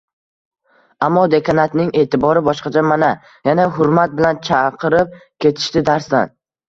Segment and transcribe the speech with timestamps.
[1.07, 3.09] Ammo dekanatning e`tibori boshqacha, mana,
[3.51, 5.13] yana hurmat bilan chaqirib
[5.47, 6.35] ketishdi darsdan